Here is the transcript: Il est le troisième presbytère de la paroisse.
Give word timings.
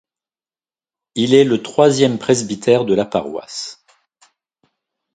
Il 1.13 1.35
est 1.35 1.43
le 1.43 1.61
troisième 1.61 2.17
presbytère 2.17 2.85
de 2.85 2.95
la 2.95 3.05
paroisse. 3.05 3.85